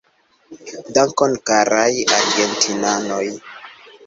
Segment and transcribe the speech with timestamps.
[0.97, 3.23] Dankon, karaj argentinanoj.